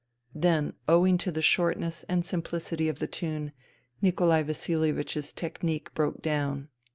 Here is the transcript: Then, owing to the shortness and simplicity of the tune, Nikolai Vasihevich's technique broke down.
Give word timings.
Then, 0.33 0.73
owing 0.87 1.19
to 1.19 1.31
the 1.31 1.43
shortness 1.43 2.03
and 2.09 2.25
simplicity 2.25 2.89
of 2.89 2.97
the 2.97 3.05
tune, 3.05 3.51
Nikolai 4.01 4.41
Vasihevich's 4.41 5.31
technique 5.31 5.93
broke 5.93 6.23
down. 6.23 6.69